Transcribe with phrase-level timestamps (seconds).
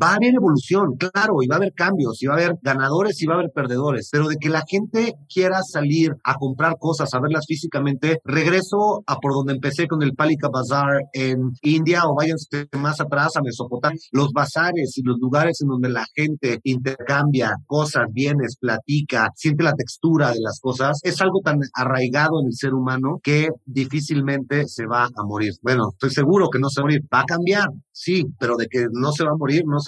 [0.00, 3.20] Va a haber evolución, claro, y va a haber cambios, y va a haber ganadores
[3.20, 7.12] y va a haber perdedores, pero de que la gente quiera salir a comprar cosas,
[7.14, 12.14] a verlas físicamente, regreso a por donde empecé con el Palika Bazaar en India o
[12.14, 17.56] váyanse más atrás a Mesopotamia, los bazares y los lugares en donde la gente intercambia
[17.66, 22.54] cosas, bienes, platica, siente la textura de las cosas, es algo tan arraigado en el
[22.54, 25.52] ser humano que difícilmente se va a morir.
[25.62, 28.66] Bueno, estoy seguro que no se va a morir, va a cambiar, sí, pero de
[28.68, 29.87] que no se va a morir, no se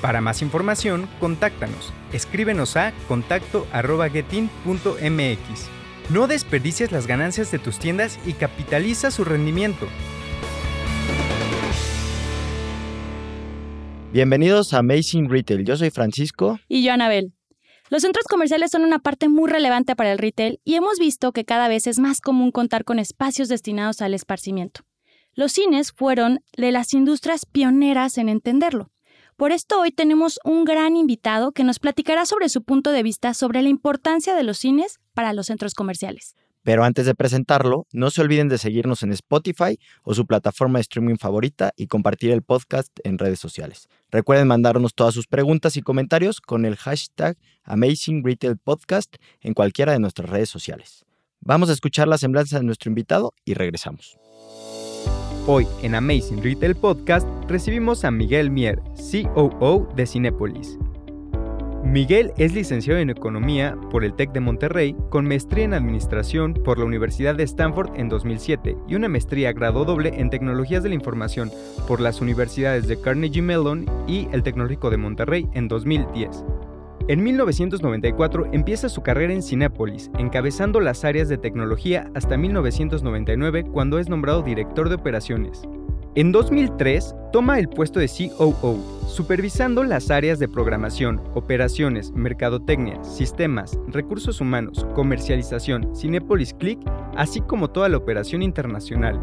[0.00, 1.92] Para más información, contáctanos.
[2.12, 5.68] Escríbenos a contacto.getin.mx.
[6.10, 9.86] No desperdicies las ganancias de tus tiendas y capitaliza su rendimiento.
[14.12, 15.64] Bienvenidos a Amazing Retail.
[15.64, 16.60] Yo soy Francisco.
[16.68, 17.32] Y yo, Anabel.
[17.88, 21.44] Los centros comerciales son una parte muy relevante para el retail y hemos visto que
[21.44, 24.80] cada vez es más común contar con espacios destinados al esparcimiento.
[25.34, 28.90] Los cines fueron de las industrias pioneras en entenderlo.
[29.36, 33.34] Por esto hoy tenemos un gran invitado que nos platicará sobre su punto de vista
[33.34, 36.36] sobre la importancia de los cines para los centros comerciales.
[36.62, 40.84] Pero antes de presentarlo, no se olviden de seguirnos en Spotify o su plataforma de
[40.84, 43.90] streaming favorita y compartir el podcast en redes sociales.
[44.10, 49.92] Recuerden mandarnos todas sus preguntas y comentarios con el hashtag Amazing Retail Podcast en cualquiera
[49.92, 51.04] de nuestras redes sociales.
[51.40, 54.16] Vamos a escuchar la semblanza de nuestro invitado y regresamos.
[55.48, 58.82] Hoy en Amazing Retail Podcast recibimos a Miguel Mier,
[59.32, 60.76] COO de Cinepolis.
[61.84, 66.80] Miguel es licenciado en Economía por el TEC de Monterrey, con maestría en Administración por
[66.80, 70.96] la Universidad de Stanford en 2007 y una maestría grado doble en Tecnologías de la
[70.96, 71.52] Información
[71.86, 76.44] por las universidades de Carnegie Mellon y el Tecnológico de Monterrey en 2010.
[77.08, 84.00] En 1994 empieza su carrera en Cinépolis, encabezando las áreas de tecnología hasta 1999 cuando
[84.00, 85.62] es nombrado director de operaciones.
[86.16, 93.78] En 2003 toma el puesto de COO, supervisando las áreas de programación, operaciones, mercadotecnia, sistemas,
[93.86, 96.80] recursos humanos, comercialización, Cinépolis Click,
[97.16, 99.20] así como toda la operación internacional.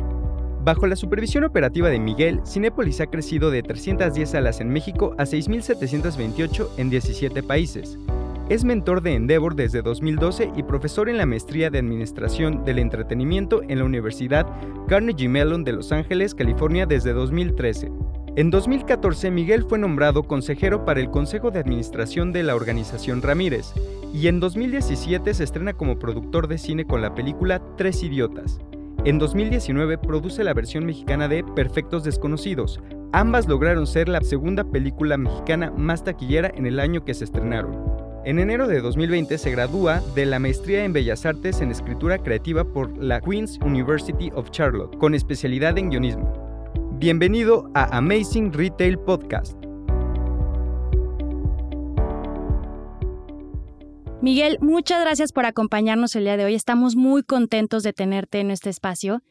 [0.63, 5.23] Bajo la supervisión operativa de Miguel, Cinépolis ha crecido de 310 salas en México a
[5.23, 7.97] 6.728 en 17 países.
[8.47, 13.61] Es mentor de Endeavor desde 2012 y profesor en la maestría de Administración del Entretenimiento
[13.67, 14.47] en la Universidad
[14.87, 17.91] Carnegie Mellon de Los Ángeles, California desde 2013.
[18.37, 23.73] En 2014, Miguel fue nombrado consejero para el Consejo de Administración de la organización Ramírez
[24.13, 28.61] y en 2017 se estrena como productor de cine con la película Tres Idiotas.
[29.05, 32.79] En 2019 produce la versión mexicana de Perfectos Desconocidos.
[33.11, 37.77] Ambas lograron ser la segunda película mexicana más taquillera en el año que se estrenaron.
[38.23, 42.63] En enero de 2020 se gradúa de la maestría en Bellas Artes en Escritura Creativa
[42.63, 46.71] por la Queen's University of Charlotte, con especialidad en guionismo.
[46.93, 49.62] Bienvenido a Amazing Retail Podcast.
[54.23, 56.55] Miguel, muchas gracias por acompañarnos el día de hoy.
[56.55, 59.21] Estamos muy contentos de tenerte en este espacio.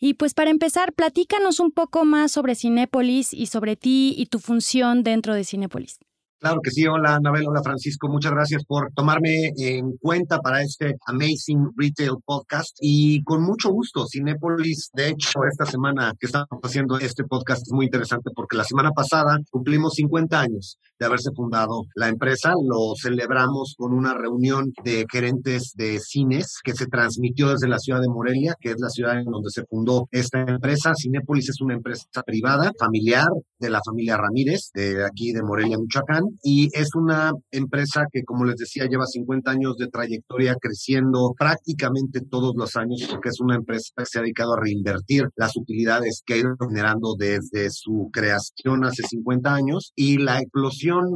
[0.00, 4.38] Y pues para empezar, platícanos un poco más sobre Cinépolis y sobre ti y tu
[4.38, 5.98] función dentro de Cinépolis.
[6.40, 10.94] Claro que sí, hola Anabel, hola Francisco, muchas gracias por tomarme en cuenta para este
[11.04, 16.96] Amazing Retail Podcast y con mucho gusto, Cinepolis, de hecho, esta semana que estamos haciendo
[16.96, 21.82] este podcast es muy interesante porque la semana pasada cumplimos 50 años de haberse fundado
[21.94, 27.68] la empresa, lo celebramos con una reunión de gerentes de cines que se transmitió desde
[27.68, 30.92] la ciudad de Morelia, que es la ciudad en donde se fundó esta empresa.
[30.94, 36.24] Cinepolis es una empresa privada, familiar, de la familia Ramírez, de aquí de Morelia, Michoacán
[36.42, 42.20] y es una empresa que, como les decía, lleva 50 años de trayectoria creciendo prácticamente
[42.20, 46.22] todos los años, porque es una empresa que se ha dedicado a reinvertir las utilidades
[46.24, 50.40] que ha ido generando desde su creación hace 50 años y la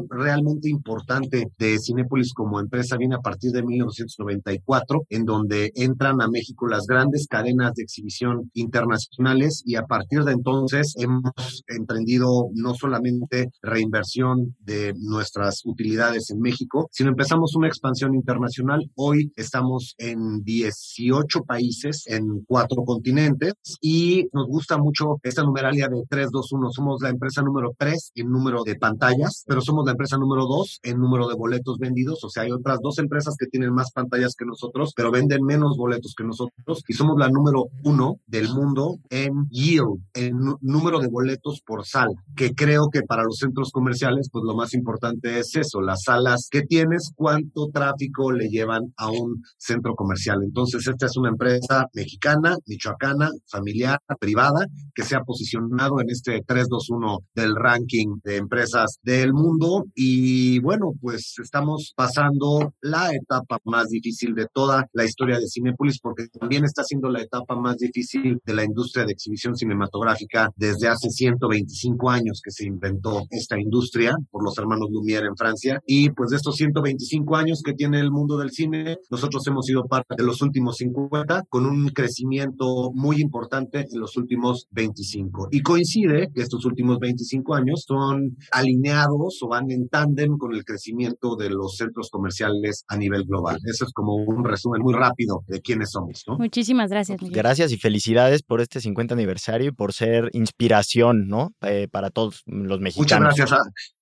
[0.09, 6.29] realmente importante de Cinepolis como empresa viene a partir de 1994, en donde entran a
[6.29, 12.75] México las grandes cadenas de exhibición internacionales y a partir de entonces hemos emprendido no
[12.75, 18.91] solamente reinversión de nuestras utilidades en México, sino empezamos una expansión internacional.
[18.95, 26.03] Hoy estamos en 18 países, en cuatro continentes, y nos gusta mucho esta numeralia de
[26.09, 26.71] 321.
[26.71, 30.81] Somos la empresa número 3 en número de pantallas, pero somos la empresa número 2
[30.83, 32.23] en número de boletos vendidos.
[32.25, 35.77] O sea, hay otras dos empresas que tienen más pantallas que nosotros, pero venden menos
[35.77, 36.83] boletos que nosotros.
[36.89, 42.13] Y somos la número uno del mundo en yield, en número de boletos por sala,
[42.37, 46.49] que creo que para los centros comerciales, pues lo más importante es eso, las salas
[46.51, 50.39] que tienes, cuánto tráfico le llevan a un centro comercial.
[50.43, 56.43] Entonces, esta es una empresa mexicana, michoacana, familiar, privada, que se ha posicionado en este
[56.47, 59.52] 321 del ranking de empresas del mundo.
[59.95, 65.99] Y bueno, pues estamos pasando la etapa más difícil de toda la historia de Cinepolis,
[66.01, 70.89] porque también está siendo la etapa más difícil de la industria de exhibición cinematográfica desde
[70.89, 75.81] hace 125 años que se inventó esta industria por los hermanos Lumière en Francia.
[75.87, 79.85] Y pues de estos 125 años que tiene el mundo del cine, nosotros hemos sido
[79.85, 85.49] parte de los últimos 50 con un crecimiento muy importante en los últimos 25.
[85.51, 91.37] Y coincide que estos últimos 25 años son alineados van en tándem con el crecimiento
[91.37, 93.59] de los centros comerciales a nivel global.
[93.65, 96.25] Eso es como un resumen muy rápido de quiénes somos.
[96.27, 96.39] ¿no?
[96.39, 97.21] Muchísimas gracias.
[97.21, 97.37] Miguel.
[97.37, 101.53] Gracias y felicidades por este 50 aniversario y por ser inspiración ¿no?
[101.63, 103.33] Eh, para todos los mexicanos.
[103.33, 103.61] Muchas gracias.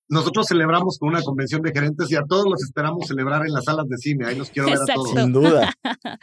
[0.09, 3.63] Nosotros celebramos con una convención de gerentes y a todos los esperamos celebrar en las
[3.63, 4.25] salas de cine.
[4.25, 5.09] Ahí los quiero ver a todos.
[5.11, 5.73] Sin duda.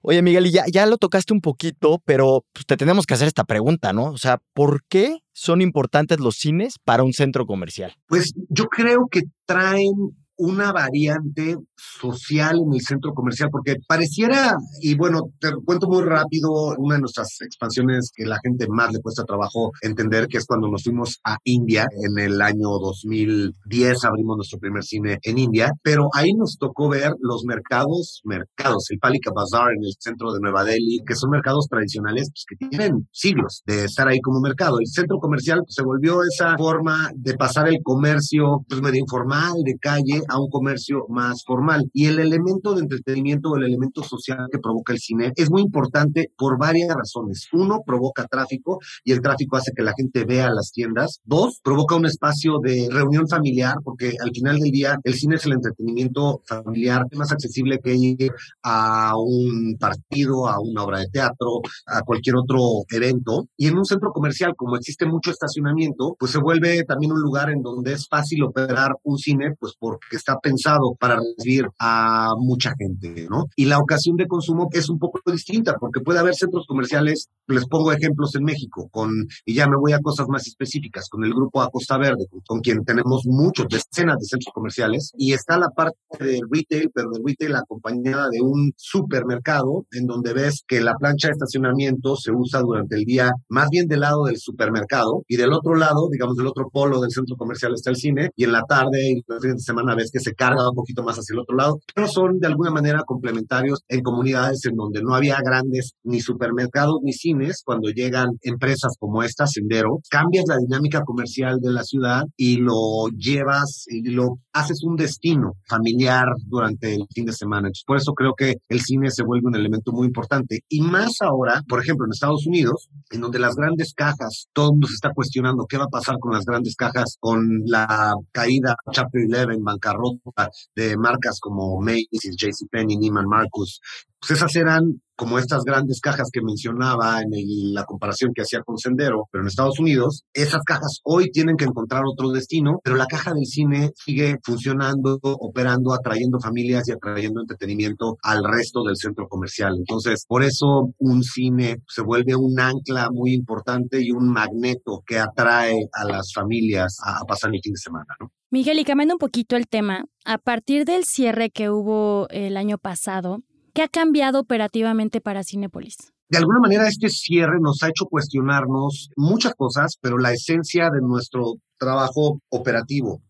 [0.00, 3.26] Oye, Miguel, y ya, ya lo tocaste un poquito, pero pues, te tenemos que hacer
[3.26, 4.04] esta pregunta, ¿no?
[4.04, 7.94] O sea, ¿por qué son importantes los cines para un centro comercial?
[8.06, 9.92] Pues yo creo que traen
[10.38, 11.56] una variante
[12.00, 17.00] social en el centro comercial, porque pareciera, y bueno, te cuento muy rápido, una de
[17.02, 21.18] nuestras expansiones que la gente más le cuesta trabajo entender, que es cuando nos fuimos
[21.24, 26.56] a India en el año 2010, abrimos nuestro primer cine en India, pero ahí nos
[26.56, 31.14] tocó ver los mercados, mercados, el Palika Bazaar en el centro de Nueva Delhi, que
[31.14, 34.78] son mercados tradicionales pues, que tienen siglos de estar ahí como mercado.
[34.78, 39.76] El centro comercial se volvió esa forma de pasar el comercio pues medio informal, de
[39.78, 41.88] calle, a un comercio más formal.
[41.92, 45.62] Y el elemento de entretenimiento o el elemento social que provoca el cine es muy
[45.62, 47.48] importante por varias razones.
[47.52, 51.20] Uno, provoca tráfico y el tráfico hace que la gente vea las tiendas.
[51.24, 55.46] Dos, provoca un espacio de reunión familiar porque al final del día el cine es
[55.46, 58.32] el entretenimiento familiar más accesible que ir
[58.62, 62.58] a un partido, a una obra de teatro, a cualquier otro
[62.90, 63.48] evento.
[63.56, 67.50] Y en un centro comercial, como existe mucho estacionamiento, pues se vuelve también un lugar
[67.50, 72.74] en donde es fácil operar un cine, pues porque está pensado para recibir a mucha
[72.78, 73.46] gente, ¿no?
[73.56, 77.66] Y la ocasión de consumo es un poco distinta, porque puede haber centros comerciales, les
[77.66, 79.10] pongo ejemplos en México, con,
[79.44, 82.84] y ya me voy a cosas más específicas, con el grupo Acosta Verde, con, quien
[82.84, 87.56] tenemos muchos, decenas de centros comerciales, y está la parte de retail, pero de retail
[87.56, 92.96] acompañada de un supermercado, en donde ves que la plancha de estacionamiento se usa durante
[92.96, 96.68] el día más bien del lado del supermercado, y del otro lado, digamos, del otro
[96.70, 99.94] polo del centro comercial está el cine, y en la tarde y fines de semana
[99.94, 102.70] ves que se carga un poquito más hacia el otro lado, pero son de alguna
[102.70, 107.62] manera complementarios en comunidades en donde no había grandes ni supermercados ni cines.
[107.64, 113.08] Cuando llegan empresas como esta, Sendero, cambias la dinámica comercial de la ciudad y lo
[113.16, 117.68] llevas y lo haces un destino familiar durante el fin de semana.
[117.68, 120.60] Entonces, por eso creo que el cine se vuelve un elemento muy importante.
[120.68, 124.72] Y más ahora, por ejemplo, en Estados Unidos, en donde las grandes cajas, todo el
[124.72, 128.74] mundo se está cuestionando qué va a pasar con las grandes cajas, con la caída
[128.92, 133.80] Chapter 11, bancarrota de marcas como Macy's, JCPenney, Neiman Marcus.
[134.20, 137.30] Pues esas eran como estas grandes cajas que mencionaba en
[137.74, 141.64] la comparación que hacía con Sendero, pero en Estados Unidos, esas cajas hoy tienen que
[141.64, 147.40] encontrar otro destino, pero la caja del cine sigue funcionando, operando, atrayendo familias y atrayendo
[147.40, 149.74] entretenimiento al resto del centro comercial.
[149.76, 155.18] Entonces, por eso un cine se vuelve un ancla muy importante y un magneto que
[155.18, 158.30] atrae a las familias a, a pasar el fin de semana, ¿no?
[158.50, 162.78] Miguel, y cambiando un poquito el tema, a partir del cierre que hubo el año
[162.78, 163.42] pasado,
[163.74, 166.12] ¿qué ha cambiado operativamente para Cinepolis?
[166.30, 171.00] De alguna manera este cierre nos ha hecho cuestionarnos muchas cosas, pero la esencia de
[171.00, 173.22] nuestro trabajo operativo.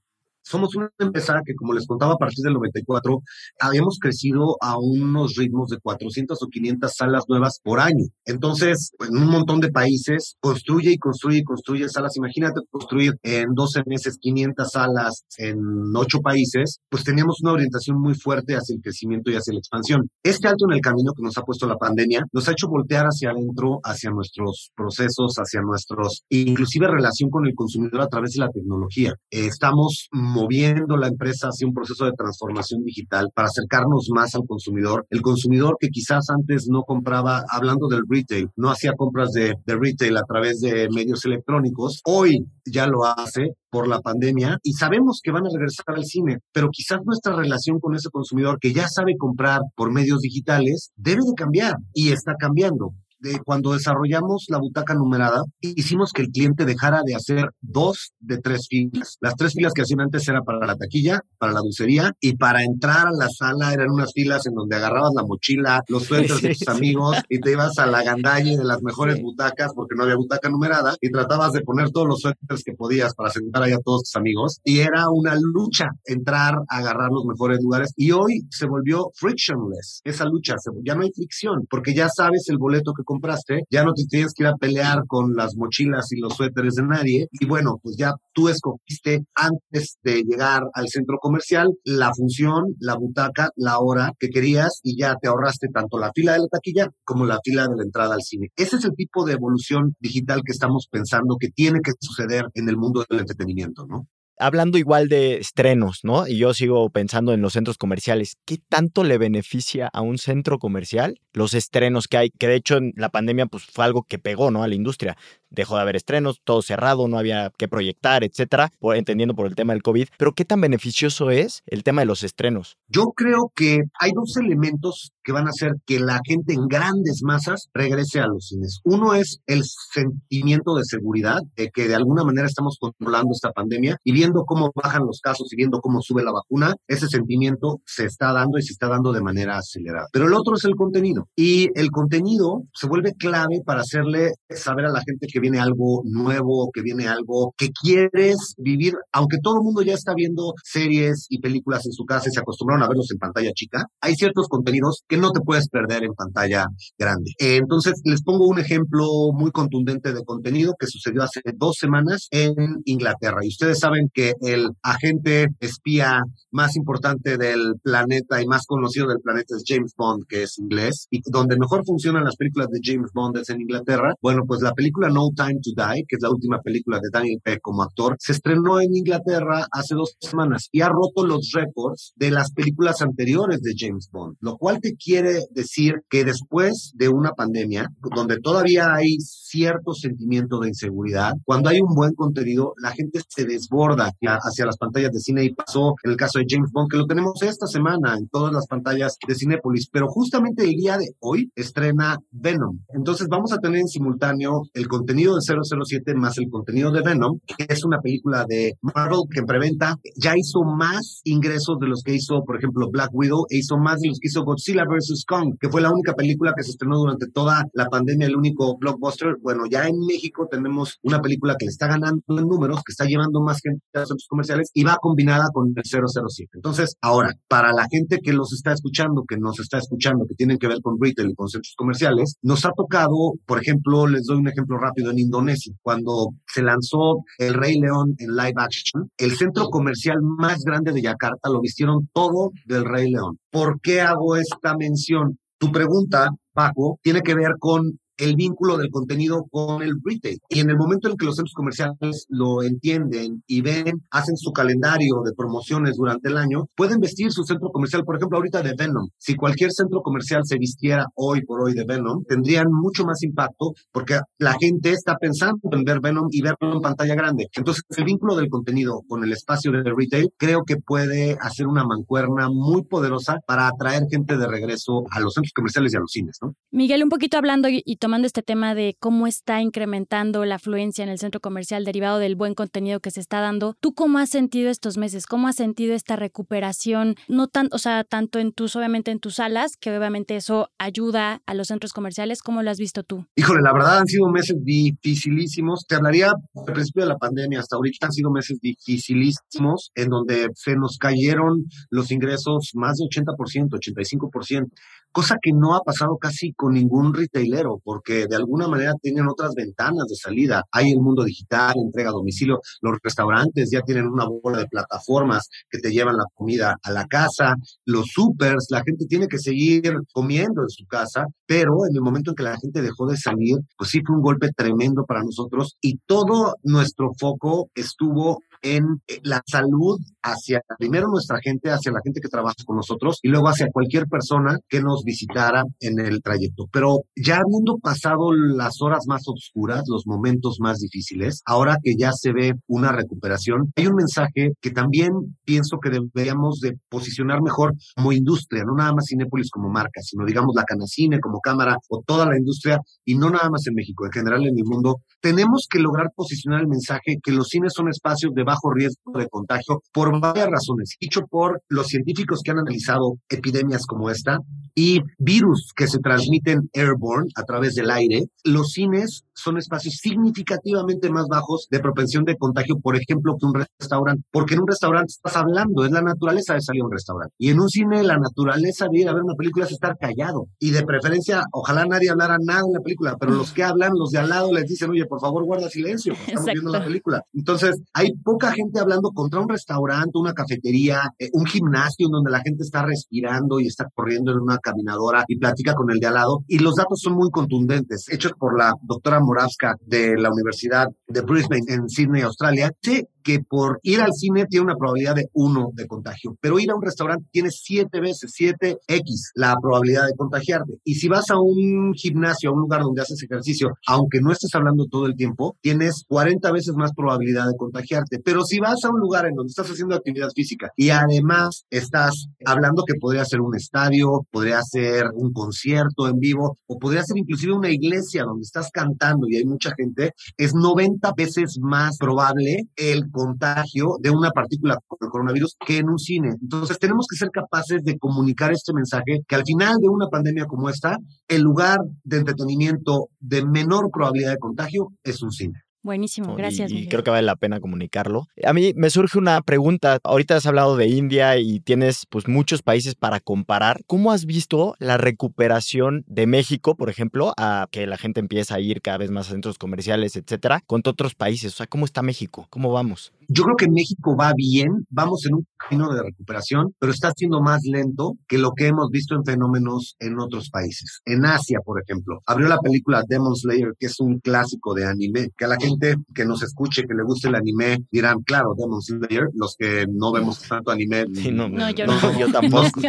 [0.48, 3.22] Somos una empresa que, como les contaba, a partir del 94,
[3.60, 8.06] habíamos crecido a unos ritmos de 400 o 500 salas nuevas por año.
[8.24, 12.16] Entonces, en un montón de países, construye y construye y construye salas.
[12.16, 15.58] Imagínate construir en 12 meses 500 salas en
[15.94, 20.08] 8 países, pues teníamos una orientación muy fuerte hacia el crecimiento y hacia la expansión.
[20.22, 23.04] Este alto en el camino que nos ha puesto la pandemia nos ha hecho voltear
[23.04, 28.40] hacia adentro, hacia nuestros procesos, hacia nuestros, inclusive relación con el consumidor a través de
[28.40, 29.14] la tecnología.
[29.30, 35.06] estamos moviendo la empresa hacia un proceso de transformación digital para acercarnos más al consumidor.
[35.10, 40.16] El consumidor que quizás antes no compraba, hablando del retail, no hacía compras de, retail
[40.16, 45.30] a través de medios electrónicos, hoy ya lo hace por la pandemia y sabemos que
[45.30, 49.16] van a regresar al cine, pero quizás nuestra relación con ese consumidor que ya sabe
[49.18, 54.94] comprar por medios digitales debe de cambiar y está cambiando de cuando desarrollamos la butaca
[54.94, 59.16] numerada, hicimos que el cliente dejara de hacer dos de tres filas.
[59.20, 62.62] Las tres filas que hacían antes eran para la taquilla, para la dulcería y para
[62.62, 66.54] entrar a la sala eran unas filas en donde agarrabas la mochila, los suéteres de
[66.54, 70.16] tus amigos y te ibas a la gandalle de las mejores butacas porque no había
[70.16, 73.78] butaca numerada y tratabas de poner todos los suéteres que podías para sentar ahí a
[73.78, 78.46] todos tus amigos y era una lucha entrar a agarrar los mejores lugares y hoy
[78.50, 83.04] se volvió frictionless esa lucha, ya no hay fricción porque ya sabes el boleto que
[83.08, 86.74] compraste, ya no te tienes que ir a pelear con las mochilas y los suéteres
[86.74, 87.26] de nadie.
[87.32, 92.96] Y bueno, pues ya tú escogiste antes de llegar al centro comercial la función, la
[92.96, 96.88] butaca, la hora que querías y ya te ahorraste tanto la fila de la taquilla
[97.02, 98.48] como la fila de la entrada al cine.
[98.56, 102.68] Ese es el tipo de evolución digital que estamos pensando que tiene que suceder en
[102.68, 104.06] el mundo del entretenimiento, ¿no?
[104.38, 106.26] Hablando igual de estrenos, ¿no?
[106.26, 108.36] Y yo sigo pensando en los centros comerciales.
[108.44, 112.30] ¿Qué tanto le beneficia a un centro comercial los estrenos que hay?
[112.30, 114.62] Que de hecho en la pandemia pues fue algo que pegó, ¿no?
[114.62, 115.16] A la industria.
[115.50, 119.72] Dejó de haber estrenos, todo cerrado, no había que proyectar, etcétera, entendiendo por el tema
[119.72, 120.08] del COVID.
[120.18, 122.76] Pero ¿qué tan beneficioso es el tema de los estrenos?
[122.88, 127.20] Yo creo que hay dos elementos que van a hacer que la gente en grandes
[127.22, 128.80] masas regrese a los cines.
[128.84, 133.98] Uno es el sentimiento de seguridad, de que de alguna manera estamos controlando esta pandemia
[134.04, 138.06] y viendo cómo bajan los casos y viendo cómo sube la vacuna, ese sentimiento se
[138.06, 140.06] está dando y se está dando de manera acelerada.
[140.14, 141.28] Pero el otro es el contenido.
[141.36, 146.04] Y el contenido se vuelve clave para hacerle saber a la gente que viene algo
[146.06, 151.26] nuevo, que viene algo que quieres vivir, aunque todo el mundo ya está viendo series
[151.28, 154.48] y películas en su casa y se acostumbraron a verlos en pantalla chica, hay ciertos
[154.48, 156.66] contenidos que no te puedes perder en pantalla
[156.98, 157.32] grande.
[157.38, 162.54] Entonces, les pongo un ejemplo muy contundente de contenido que sucedió hace dos semanas en
[162.84, 163.38] Inglaterra.
[163.42, 166.20] Y ustedes saben que el agente espía
[166.50, 171.06] más importante del planeta y más conocido del planeta es James Bond, que es inglés,
[171.10, 174.14] y donde mejor funcionan las películas de James Bond es en Inglaterra.
[174.22, 177.40] Bueno, pues la película No Time to Die, que es la última película de Daniel
[177.42, 182.12] Peck como actor, se estrenó en Inglaterra hace dos semanas y ha roto los récords
[182.16, 187.08] de las películas anteriores de James Bond, lo cual te quiere decir que después de
[187.08, 192.90] una pandemia, donde todavía hay cierto sentimiento de inseguridad, cuando hay un buen contenido, la
[192.90, 196.70] gente se desborda hacia, las pantallas de cine y pasó en el caso de James
[196.72, 200.74] Bond, que lo tenemos esta semana en todas las pantallas de Cinépolis, pero justamente el
[200.74, 202.78] día de hoy estrena Venom.
[202.92, 207.38] Entonces vamos a tener en simultáneo el contenido de 007 más el contenido de Venom,
[207.46, 212.02] que es una película de Marvel que en preventa ya hizo más ingresos de los
[212.02, 215.24] que hizo, por ejemplo, Black Widow, e hizo más de los que hizo Godzilla vs.
[215.26, 218.76] Kong, que fue la única película que se estrenó durante toda la pandemia, el único
[218.78, 219.36] blockbuster.
[219.40, 223.04] Bueno, ya en México tenemos una película que le está ganando en números, que está
[223.04, 226.50] llevando más gente centros comerciales y va combinada con el 007.
[226.54, 230.58] Entonces, ahora, para la gente que los está escuchando, que nos está escuchando, que tienen
[230.58, 234.38] que ver con retail y con centros comerciales, nos ha tocado, por ejemplo, les doy
[234.38, 239.32] un ejemplo rápido, en Indonesia, cuando se lanzó El Rey León en live action, el
[239.32, 243.38] centro comercial más grande de Yakarta lo vistieron todo del Rey León.
[243.50, 245.38] ¿Por qué hago esta mención?
[245.58, 250.38] Tu pregunta, Paco, tiene que ver con el vínculo del contenido con el retail.
[250.48, 254.52] Y en el momento en que los centros comerciales lo entienden y ven, hacen su
[254.52, 258.74] calendario de promociones durante el año, pueden vestir su centro comercial, por ejemplo, ahorita de
[258.76, 259.08] Venom.
[259.18, 263.72] Si cualquier centro comercial se vistiera hoy por hoy de Venom, tendrían mucho más impacto
[263.92, 267.48] porque la gente está pensando en ver Venom y verlo en pantalla grande.
[267.54, 271.84] Entonces, el vínculo del contenido con el espacio de retail creo que puede hacer una
[271.84, 276.10] mancuerna muy poderosa para atraer gente de regreso a los centros comerciales y a los
[276.10, 276.54] cines, ¿no?
[276.72, 281.04] Miguel, un poquito hablando y tomando retomando este tema de cómo está incrementando la afluencia
[281.04, 284.30] en el centro comercial derivado del buen contenido que se está dando, ¿tú cómo has
[284.30, 285.26] sentido estos meses?
[285.26, 287.16] ¿Cómo has sentido esta recuperación?
[287.28, 291.42] No tan, o sea, tanto en tus, obviamente en tus salas, que obviamente eso ayuda
[291.44, 293.26] a los centros comerciales, ¿cómo lo has visto tú?
[293.36, 295.84] Híjole, la verdad han sido meses dificilísimos.
[295.86, 300.48] Te hablaría al principio de la pandemia hasta ahorita han sido meses dificilísimos en donde
[300.54, 304.64] se nos cayeron los ingresos más de 80%, 85%
[305.12, 309.54] cosa que no ha pasado casi con ningún retailero, porque de alguna manera tienen otras
[309.54, 310.62] ventanas de salida.
[310.72, 315.48] Hay el mundo digital, entrega a domicilio, los restaurantes ya tienen una bola de plataformas
[315.70, 319.92] que te llevan la comida a la casa, los supers, la gente tiene que seguir
[320.12, 323.56] comiendo en su casa, pero en el momento en que la gente dejó de salir,
[323.76, 329.20] pues sí fue un golpe tremendo para nosotros y todo nuestro foco estuvo en eh,
[329.22, 333.48] la salud hacia primero nuestra gente, hacia la gente que trabaja con nosotros y luego
[333.48, 336.66] hacia cualquier persona que nos visitara en el trayecto.
[336.72, 342.12] Pero ya habiendo pasado las horas más oscuras, los momentos más difíciles, ahora que ya
[342.12, 345.10] se ve una recuperación, hay un mensaje que también
[345.44, 350.24] pienso que deberíamos de posicionar mejor como industria, no nada más Cinépolis como marca, sino
[350.24, 354.04] digamos la Canacine como cámara o toda la industria y no nada más en México,
[354.04, 354.96] en general en el mundo.
[355.20, 359.28] Tenemos que lograr posicionar el mensaje que los cines son espacios de bajo riesgo de
[359.28, 364.38] contagio por varias razones, dicho por los científicos que han analizado epidemias como esta
[364.74, 368.26] y virus que se transmiten airborne a través del aire.
[368.44, 373.54] Los cines son espacios significativamente más bajos de propensión de contagio, por ejemplo, que un
[373.54, 377.34] restaurante, porque en un restaurante estás hablando, es la naturaleza de salir a un restaurante.
[377.38, 380.46] Y en un cine, la naturaleza de ir a ver una película es estar callado.
[380.58, 384.10] Y de preferencia, ojalá nadie hablara nada en la película, pero los que hablan, los
[384.10, 387.22] de al lado les dicen, oye, por favor, guarda silencio, estamos viendo la película.
[387.34, 392.30] Entonces, hay poca gente hablando contra un restaurante, una cafetería, eh, un gimnasio en donde
[392.30, 396.06] la gente está respirando y está corriendo en una caminadora y platica con el de
[396.06, 396.44] al lado.
[396.46, 401.20] Y los datos son muy contundentes, hechos por la doctora Moravska de la Universidad de
[401.22, 402.70] Brisbane en Sydney, Australia.
[402.80, 406.70] Sí, que por ir al cine tiene una probabilidad de uno de contagio, pero ir
[406.70, 410.78] a un restaurante tiene siete veces, siete X la probabilidad de contagiarte.
[410.82, 414.54] Y si vas a un gimnasio, a un lugar donde haces ejercicio, aunque no estés
[414.54, 418.18] hablando todo el tiempo, tienes 40 veces más probabilidad de contagiarte.
[418.24, 422.28] Pero si vas a un lugar en donde estás haciendo actividad física y además estás
[422.46, 427.18] hablando que podría ser un estadio, podría ser un concierto en vivo o podría ser
[427.18, 432.62] inclusive una iglesia donde estás cantando y hay mucha gente, es 90 veces más probable
[432.76, 436.30] el contagio de una partícula con coronavirus que en un cine.
[436.40, 440.46] Entonces tenemos que ser capaces de comunicar este mensaje que al final de una pandemia
[440.46, 440.96] como esta,
[441.26, 445.58] el lugar de entretenimiento de menor probabilidad de contagio es un cine.
[445.82, 446.72] Buenísimo, gracias.
[446.72, 448.26] Y, creo que vale la pena comunicarlo.
[448.44, 449.98] A mí me surge una pregunta.
[450.02, 453.80] Ahorita has hablado de India y tienes pues muchos países para comparar.
[453.86, 458.60] ¿Cómo has visto la recuperación de México, por ejemplo, a que la gente empieza a
[458.60, 461.54] ir cada vez más a centros comerciales, etcétera, con otros países?
[461.54, 462.46] O sea, ¿cómo está México?
[462.50, 463.12] ¿Cómo vamos?
[463.30, 467.42] Yo creo que México va bien, vamos en un camino de recuperación, pero está siendo
[467.42, 471.02] más lento que lo que hemos visto en fenómenos en otros países.
[471.04, 475.28] En Asia, por ejemplo, abrió la película Demon Slayer, que es un clásico de anime,
[475.36, 478.80] que a la gente que nos escuche, que le guste el anime, dirán, claro, Demon
[478.80, 481.04] Slayer, los que no vemos tanto anime.
[481.30, 481.98] no, yo, no.
[482.18, 482.80] yo tampoco.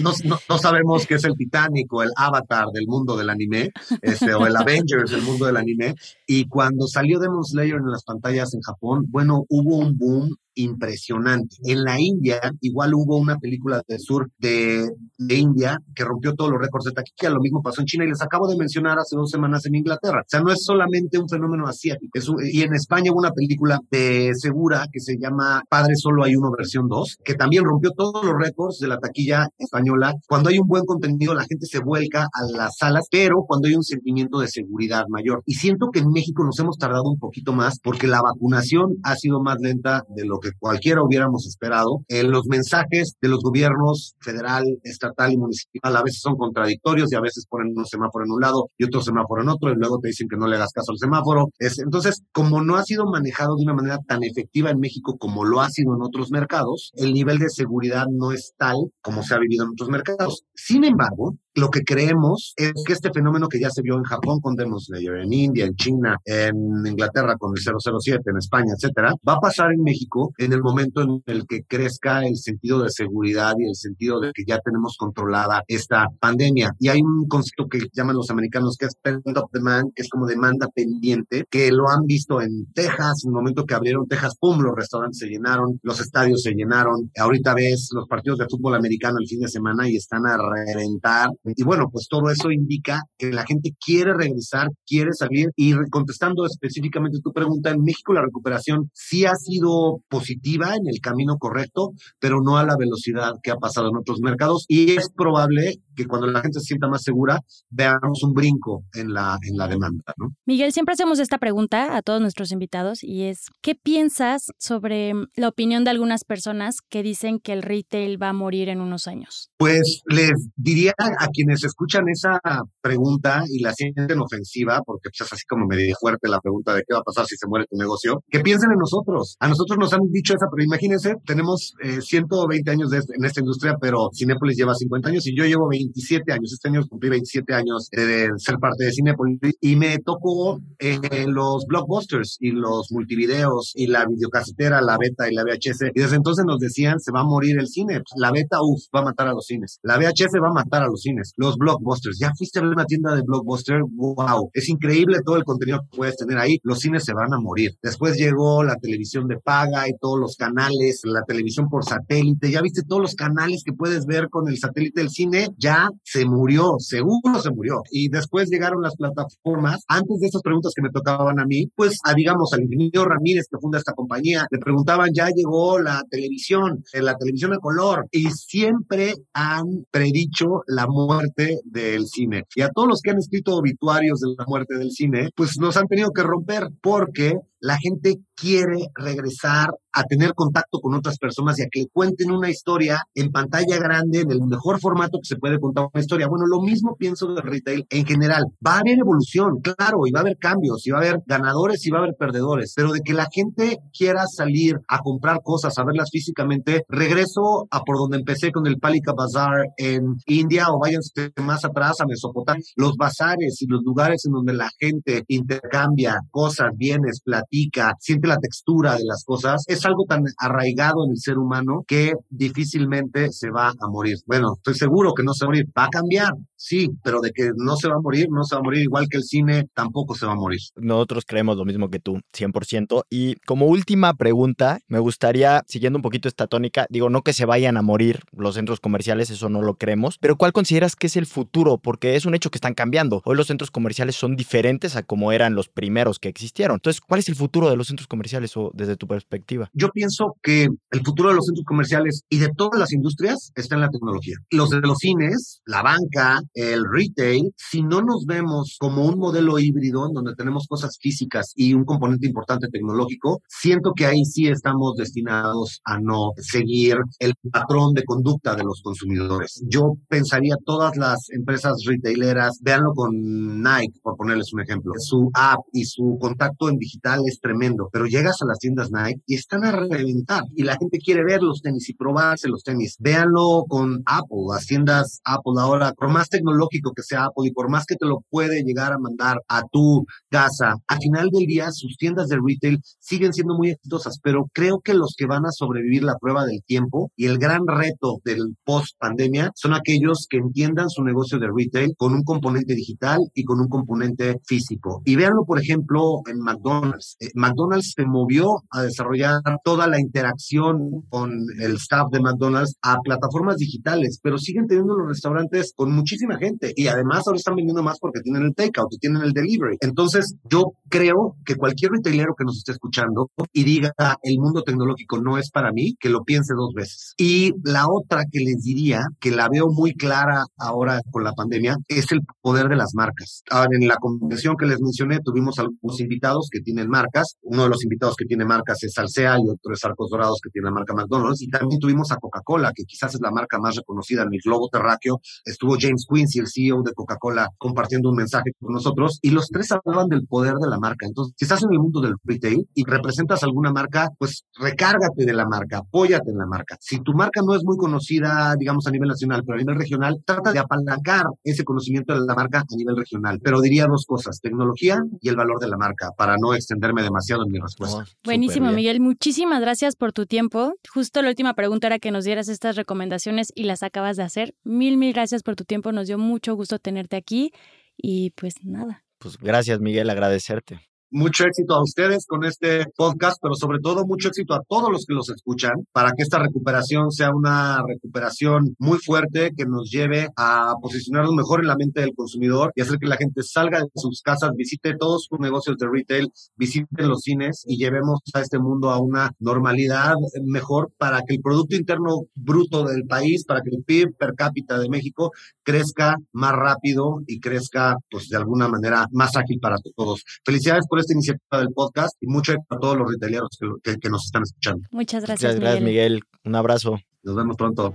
[0.00, 3.70] No, sabemos qué es el Titanic o el Avatar del mundo del anime,
[4.02, 5.94] este, o el Avengers del mundo del anime.
[6.26, 10.36] Y cuando salió Demon Slayer en las pantallas en Japón, bueno, hubo hubo un boom
[10.58, 11.56] impresionante.
[11.64, 16.60] En la India, igual hubo una película del sur de, India que rompió todos los
[16.60, 17.30] récords de taquilla.
[17.30, 20.20] Lo mismo pasó en China y les acabo de mencionar hace dos semanas en Inglaterra.
[20.20, 22.18] O sea, no es solamente un fenómeno asiático.
[22.42, 26.50] y en España hubo una película de Segura que se llama Padre Solo hay uno
[26.56, 30.14] versión 2, que también rompió todos los récords de la taquilla española.
[30.26, 33.74] Cuando hay un buen contenido, la gente se vuelca a las salas, pero cuando hay
[33.74, 35.42] un sentimiento de seguridad mayor.
[35.46, 39.14] Y siento que en México nos hemos tardado un poquito más porque la vacunación ha
[39.16, 42.04] sido más lenta de lo que cualquiera hubiéramos esperado.
[42.08, 47.16] Eh, los mensajes de los gobiernos federal, estatal y municipal a veces son contradictorios y
[47.16, 49.98] a veces ponen un semáforo en un lado y otro semáforo en otro y luego
[49.98, 51.48] te dicen que no le hagas caso al semáforo.
[51.58, 55.44] Es, entonces, como no ha sido manejado de una manera tan efectiva en México como
[55.44, 59.34] lo ha sido en otros mercados, el nivel de seguridad no es tal como se
[59.34, 60.44] ha vivido en otros mercados.
[60.54, 64.40] Sin embargo, lo que creemos es que este fenómeno que ya se vio en Japón
[64.40, 66.54] con Demon Slayer, en India, en China, en
[66.86, 71.02] Inglaterra con el 007, en España, etcétera, va a pasar en México en el momento
[71.02, 74.96] en el que crezca el sentido de seguridad y el sentido de que ya tenemos
[74.96, 76.72] controlada esta pandemia.
[76.78, 80.26] Y hay un concepto que llaman los americanos que es pent-up demand, que es como
[80.26, 84.60] demanda pendiente, que lo han visto en Texas, en el momento que abrieron Texas, pum,
[84.60, 87.10] los restaurantes se llenaron, los estadios se llenaron.
[87.18, 91.30] Ahorita ves los partidos de fútbol americano el fin de semana y están a reventar
[91.56, 95.50] Y bueno, pues todo eso indica que la gente quiere regresar, quiere salir.
[95.56, 101.00] Y contestando específicamente tu pregunta, en México la recuperación sí ha sido positiva en el
[101.00, 104.64] camino correcto, pero no a la velocidad que ha pasado en otros mercados.
[104.68, 109.12] Y es probable que cuando la gente se sienta más segura, veamos un brinco en
[109.12, 110.14] la, en la demanda.
[110.16, 110.28] ¿no?
[110.46, 115.48] Miguel, siempre hacemos esta pregunta a todos nuestros invitados y es, ¿qué piensas sobre la
[115.48, 119.50] opinión de algunas personas que dicen que el retail va a morir en unos años?
[119.56, 122.40] Pues les diría a quienes escuchan esa
[122.80, 126.82] pregunta y la sienten ofensiva, porque pues, es así como medio fuerte la pregunta de
[126.82, 129.36] qué va a pasar si se muere tu negocio, que piensen en nosotros.
[129.38, 133.38] A nosotros nos han dicho esa, pero imagínense, tenemos 120 eh, años de, en esta
[133.38, 136.52] industria, pero Cinepolis lleva 50 años y yo llevo 27 años.
[136.52, 141.66] Este año cumplí 27 años de ser parte de Cinepolis y me tocó en los
[141.66, 145.92] blockbusters y los multivideos y la videocasetera, la beta y la VHS.
[145.94, 148.00] Y desde entonces nos decían, se va a morir el cine.
[148.16, 149.78] La beta, uff, va a matar a los cines.
[149.82, 151.27] La VHS va a matar a los cines.
[151.36, 152.18] Los blockbusters.
[152.18, 153.80] ¿Ya fuiste a ver una tienda de blockbuster?
[153.90, 154.50] ¡Wow!
[154.52, 156.58] Es increíble todo el contenido que puedes tener ahí.
[156.62, 157.72] Los cines se van a morir.
[157.82, 162.50] Después llegó la televisión de paga y todos los canales, la televisión por satélite.
[162.50, 165.48] ¿Ya viste todos los canales que puedes ver con el satélite del cine?
[165.58, 167.82] Ya se murió, seguro se murió.
[167.90, 169.82] Y después llegaron las plataformas.
[169.88, 173.46] Antes de esas preguntas que me tocaban a mí, pues a, digamos, al ingeniero Ramírez
[173.50, 178.06] que funda esta compañía, le preguntaban, ya llegó la televisión, en la televisión a color,
[178.10, 182.44] y siempre han predicho la muerte del cine.
[182.54, 185.76] Y a todos los que han escrito obituarios de la muerte del cine, pues nos
[185.76, 191.58] han tenido que romper porque la gente quiere regresar a tener contacto con otras personas
[191.58, 195.36] y a que cuenten una historia en pantalla grande, en el mejor formato que se
[195.36, 196.28] puede contar una historia.
[196.28, 198.44] Bueno, lo mismo pienso del retail en general.
[198.64, 201.84] Va a haber evolución, claro, y va a haber cambios, y va a haber ganadores
[201.84, 205.76] y va a haber perdedores, pero de que la gente quiera salir a comprar cosas,
[205.78, 210.78] a verlas físicamente, regreso a por donde empecé con el Palika Bazaar en India o
[210.78, 216.20] váyanse más atrás a Mesopotamia, los bazares y los lugares en donde la gente intercambia
[216.30, 221.18] cosas, bienes, platica, siente la textura de las cosas, es algo tan arraigado en el
[221.18, 224.16] ser humano que difícilmente se va a morir.
[224.26, 225.66] Bueno, estoy seguro que no se va a morir.
[225.76, 228.60] Va a cambiar, sí, pero de que no se va a morir, no se va
[228.60, 230.60] a morir igual que el cine, tampoco se va a morir.
[230.76, 233.02] Nosotros creemos lo mismo que tú, 100%.
[233.10, 237.44] Y como última pregunta, me gustaría, siguiendo un poquito esta tónica, digo, no que se
[237.44, 241.16] vayan a morir los centros comerciales, eso no lo creemos, pero ¿cuál consideras que es
[241.16, 241.78] el futuro?
[241.78, 243.22] Porque es un hecho que están cambiando.
[243.24, 246.76] Hoy los centros comerciales son diferentes a como eran los primeros que existieron.
[246.76, 249.70] Entonces, ¿cuál es el futuro de los centros comerciales o desde tu perspectiva?
[249.72, 253.76] Yo pienso que el futuro de los centros comerciales y de todas las industrias está
[253.76, 254.36] en la tecnología.
[254.50, 259.58] Los de los cines, la banca, el retail, si no nos vemos como un modelo
[259.58, 264.48] híbrido en donde tenemos cosas físicas y un componente importante tecnológico, siento que ahí sí
[264.48, 269.62] estamos destinados a no seguir el patrón de conducta de los consumidores.
[269.68, 275.60] Yo pensaría todas las empresas retaileras, véanlo con Nike, por ponerles un ejemplo, su app
[275.72, 279.64] y su contacto en digital es tremendo, pero llegas a las tiendas Nike y están
[279.64, 282.96] a reventar y la gente quiere ver los tenis y probarse los tenis.
[282.98, 287.70] Véanlo con Apple, las tiendas Apple ahora, por más tecnológico que sea Apple y por
[287.70, 291.70] más que te lo puede llegar a mandar a tu casa, al final del día
[291.72, 295.52] sus tiendas de retail siguen siendo muy exitosas, pero creo que los que van a
[295.52, 300.38] sobrevivir la prueba del tiempo y el gran reto del post pandemia son aquellos que
[300.38, 305.02] entiendan su negocio de retail con un componente digital y con un componente físico.
[305.04, 307.16] Y véanlo, por ejemplo, en McDonald's.
[307.20, 312.98] Eh, McDonald's se movió a desarrollar toda la interacción con el staff de McDonald's a
[313.00, 317.82] plataformas digitales, pero siguen teniendo los restaurantes con muchísima gente y además ahora están vendiendo
[317.82, 319.76] más porque tienen el takeout y tienen el delivery.
[319.80, 325.20] Entonces, yo creo que cualquier retailero que nos esté escuchando y diga el mundo tecnológico
[325.20, 327.14] no es para mí, que lo piense dos veces.
[327.16, 331.76] Y la otra que les diría, que la veo muy clara ahora con la pandemia,
[331.88, 333.42] es el poder de las marcas.
[333.70, 337.07] en la convención que les mencioné, tuvimos algunos invitados que tienen marcas.
[337.42, 340.50] Uno de los invitados que tiene marcas es Alsea y otro es Arcos Dorados que
[340.50, 341.42] tiene la marca McDonald's.
[341.42, 344.68] Y también tuvimos a Coca-Cola, que quizás es la marca más reconocida en el globo
[344.70, 345.20] terráqueo.
[345.44, 349.18] Estuvo James Quincy, el CEO de Coca-Cola, compartiendo un mensaje con nosotros.
[349.22, 351.06] Y los tres hablaban del poder de la marca.
[351.06, 355.32] Entonces, si estás en el mundo del retail y representas alguna marca, pues recárgate de
[355.32, 356.76] la marca, apóyate en la marca.
[356.80, 360.22] Si tu marca no es muy conocida, digamos, a nivel nacional, pero a nivel regional,
[360.24, 363.38] trata de apalancar ese conocimiento de la marca a nivel regional.
[363.42, 367.44] Pero diría dos cosas, tecnología y el valor de la marca, para no extenderme demasiado
[367.44, 368.04] en mi respuesta.
[368.24, 369.00] Buenísimo, Miguel.
[369.00, 370.74] Muchísimas gracias por tu tiempo.
[370.88, 374.54] Justo la última pregunta era que nos dieras estas recomendaciones y las acabas de hacer.
[374.64, 375.92] Mil, mil gracias por tu tiempo.
[375.92, 377.52] Nos dio mucho gusto tenerte aquí
[377.96, 379.04] y pues nada.
[379.18, 380.80] Pues gracias, Miguel, agradecerte.
[381.10, 385.04] Mucho éxito a ustedes con este podcast, pero sobre todo mucho éxito a todos los
[385.06, 390.28] que los escuchan para que esta recuperación sea una recuperación muy fuerte que nos lleve
[390.36, 393.88] a posicionarnos mejor en la mente del consumidor y hacer que la gente salga de
[393.94, 398.58] sus casas, visite todos sus negocios de retail, visiten los cines y llevemos a este
[398.58, 403.70] mundo a una normalidad mejor para que el Producto Interno Bruto del país, para que
[403.74, 409.06] el PIB per cápita de México crezca más rápido y crezca, pues de alguna manera,
[409.12, 410.22] más ágil para todos.
[410.44, 413.48] Felicidades por esta iniciativa del podcast y mucho éxito a todos los retaileros
[413.82, 414.82] que, nos están escuchando.
[414.90, 415.54] Muchas gracias.
[415.54, 416.22] Muchas gracias, Miguel.
[416.44, 416.98] Un abrazo.
[417.22, 417.94] Nos vemos pronto.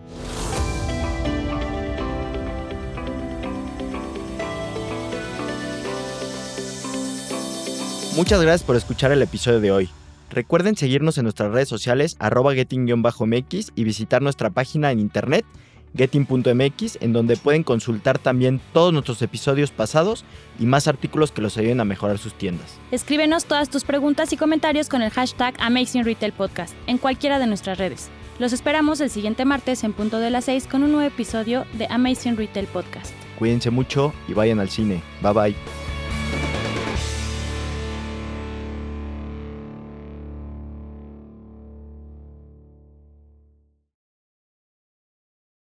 [8.16, 9.90] Muchas gracias por escuchar el episodio de hoy.
[10.30, 15.46] Recuerden seguirnos en nuestras redes sociales arroba getting-mx y visitar nuestra página en internet
[15.96, 20.26] getting.mx en donde pueden consultar también todos nuestros episodios pasados
[20.60, 22.80] y más artículos que los ayuden a mejorar sus tiendas.
[22.92, 27.48] Escríbenos todas tus preguntas y comentarios con el hashtag Amazing Retail Podcast en cualquiera de
[27.48, 28.10] nuestras redes.
[28.40, 31.88] Los esperamos el siguiente martes en punto de las 6 con un nuevo episodio de
[31.90, 33.14] Amazing Retail Podcast.
[33.38, 35.02] Cuídense mucho y vayan al cine.
[35.22, 35.83] Bye bye.